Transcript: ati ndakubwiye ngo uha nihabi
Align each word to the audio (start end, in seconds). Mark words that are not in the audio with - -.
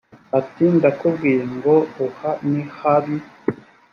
ati 0.39 0.65
ndakubwiye 0.75 1.41
ngo 1.55 1.75
uha 2.05 2.31
nihabi 2.49 3.17